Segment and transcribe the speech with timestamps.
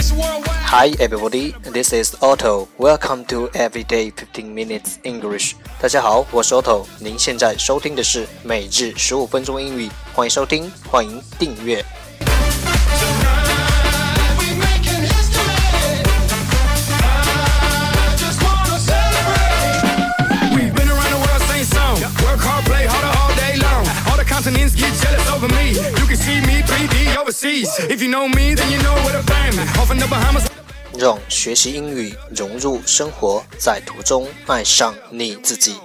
[0.00, 2.68] Hi everybody, this is Otto.
[2.78, 5.52] Welcome to Everyday Fifteen Minutes English.
[5.78, 6.86] 大家好，我是 Otto。
[6.98, 11.84] 您现在收听的是每日十五分钟英语，欢迎收听，欢迎订阅。
[30.98, 35.76] 让学习英语融入生活，在途中爱上你自己。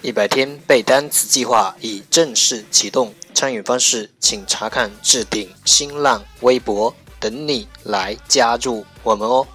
[0.00, 9.46] 一百天背单词计划已正式启动，参与方式请查看置顶新浪微博，等你来加入我们哦。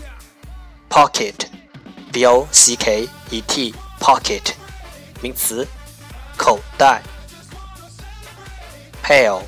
[0.89, 1.47] pocket
[2.11, 4.53] b o c k e t pocket
[5.21, 5.67] 名词
[6.37, 7.01] 口袋
[9.03, 9.41] pail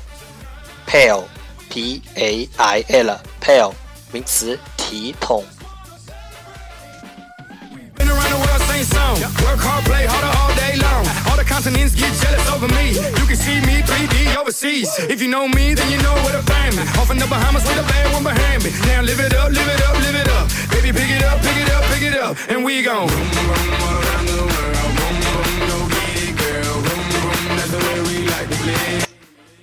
[0.86, 1.24] pail
[1.68, 3.72] p a i l pail
[4.12, 5.44] 名词提桶
[14.46, 14.88] overseas.
[15.10, 16.82] If you know me, then you know where to find me.
[16.98, 18.70] Off in the Bahamas with a bad one behind me.
[18.86, 20.48] Now live it up, live it up, live it up.
[20.70, 22.36] Baby, pick it up, pick it up, pick it up.
[22.48, 23.08] And we gon'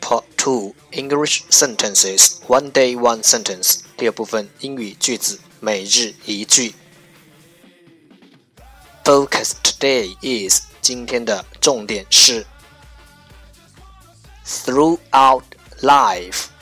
[0.02, 6.74] Part 2 English sentences One day one sentence 第二部分英语句子每日一句
[9.04, 12.46] Focus today is 今天的重点是
[14.47, 16.53] Throughout life,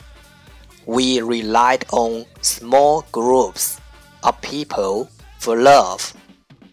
[0.85, 3.81] we relied on small groups
[4.23, 6.13] of people for love,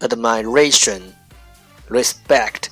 [0.01, 1.13] admiration,
[1.89, 2.69] respect,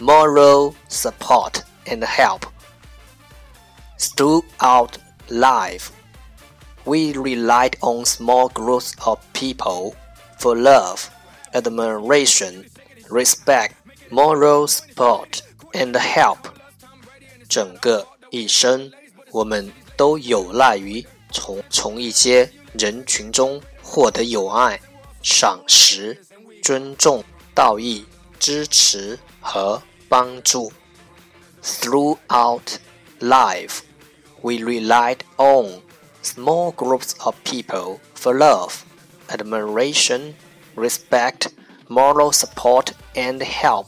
[0.00, 2.46] moral support, and help.
[3.98, 4.96] Throughout
[5.28, 5.92] life,
[6.86, 9.94] we relied on small groups of people
[10.38, 11.10] for love,
[11.52, 12.64] admiration,
[13.10, 13.74] respect,
[14.10, 15.42] moral support,
[15.74, 16.53] and help.
[17.53, 18.91] 整个一生，
[19.31, 24.79] 我们都有赖于从从一些人群中获得友爱、
[25.21, 26.25] 赏识、
[26.61, 28.05] 尊重、道义、
[28.39, 30.71] 支持和帮助。
[31.61, 32.77] Throughout
[33.19, 33.79] life,
[34.41, 35.81] we relied on
[36.23, 38.83] small groups of people for love,
[39.27, 40.35] admiration,
[40.75, 41.47] respect,
[41.87, 43.87] moral support, and help.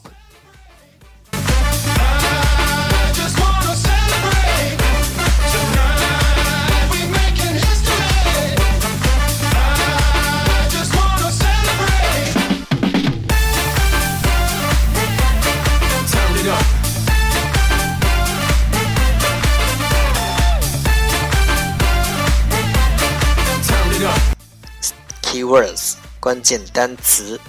[25.46, 27.40] Keywords 关键单词：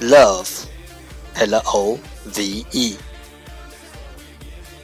[0.00, 0.66] love,
[1.34, 2.96] l o v e,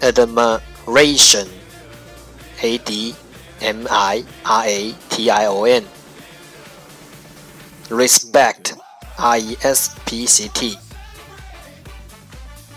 [0.01, 1.47] admiration,
[2.61, 3.15] a d
[3.61, 5.85] m i r a t i o n,
[7.91, 8.75] respect,
[9.17, 10.79] r e s p c t,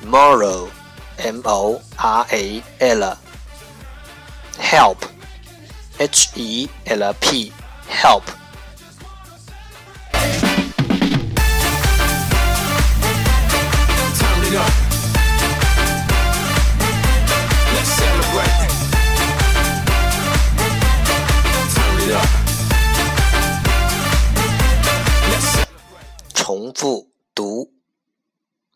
[0.03, 0.69] moral,
[1.17, 3.17] m o r a l,
[4.59, 4.97] help,
[5.97, 7.51] h e l p.
[7.90, 8.24] help.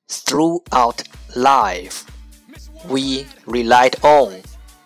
[0.09, 1.03] Throughout
[1.37, 2.05] life,
[2.89, 4.43] we relied on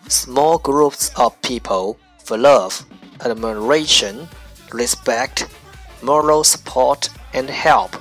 [0.07, 2.85] small groups of people for love
[3.23, 4.27] admiration,
[4.71, 5.47] respect,
[6.01, 7.95] moral support, and help.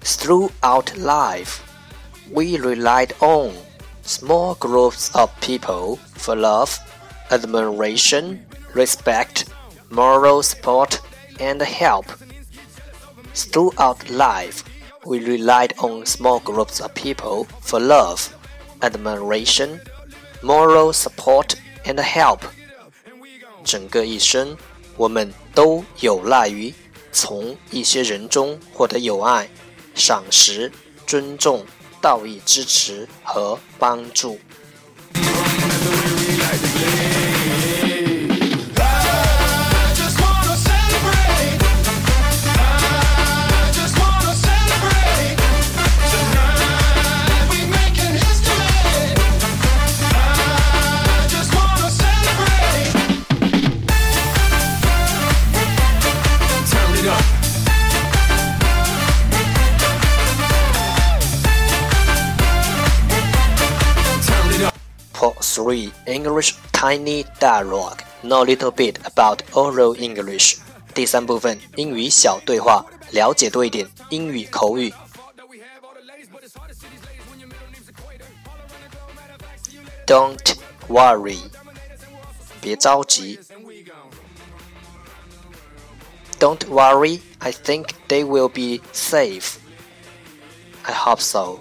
[0.00, 1.62] Throughout life,
[2.30, 3.54] we relied on
[4.02, 6.78] small groups of people for love,
[7.30, 9.48] admiration, respect,
[9.90, 11.00] moral support,
[11.38, 12.06] and help.
[13.34, 14.64] Throughout life,
[15.04, 18.34] we relied on small groups of people for love,
[18.82, 19.80] admiration,
[20.42, 21.54] moral support,
[21.84, 22.42] and help.
[23.64, 24.56] 整个一生，
[24.96, 26.72] 我们都有赖于
[27.12, 29.48] 从一些人中获得友爱、
[29.94, 30.70] 赏识、
[31.06, 31.64] 尊重、
[32.00, 34.38] 道义支持和帮助。
[65.61, 65.91] 3.
[66.05, 70.57] English Tiny Dialogue Know a little bit about oral English
[70.93, 74.91] 第三部分英语小对话，了解多一点英语口语。
[80.07, 80.55] Don't
[80.89, 81.37] worry，
[82.59, 83.39] 别着急。
[86.39, 89.57] Don't worry, I think they will be safe.
[90.83, 91.59] I hope so.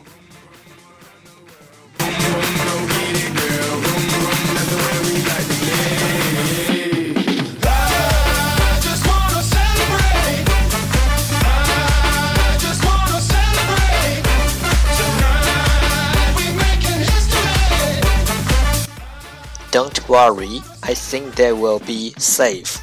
[19.70, 22.76] Don't worry, I think they will be safe.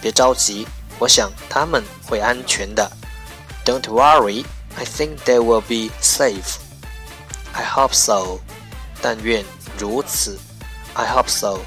[0.00, 0.66] 别着急，
[0.98, 2.90] 我想他们会安全的。
[3.64, 4.44] Don't worry,
[4.76, 6.56] I think they will be safe.
[7.52, 8.40] I hope so.
[9.00, 9.44] 但愿
[9.78, 10.38] 如此。
[10.94, 11.60] I hope so.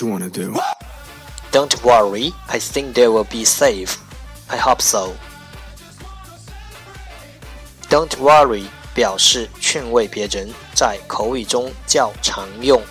[0.00, 0.54] you want to do.
[1.52, 3.96] Don't worry, I think they will be safe.
[4.50, 5.14] I hope so.
[7.88, 8.64] Don't worry
[8.94, 12.82] 表示劝慰别人，在口语中较常用。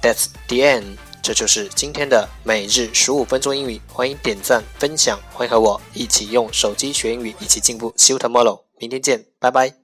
[0.00, 0.96] That's the end.
[1.23, 7.93] 这就是今天的每日十五分钟英语，欢迎点赞分享，欢迎和我一起用手机学英语，一起进步。
[7.95, 9.82] See you tomorrow，明天见，拜拜。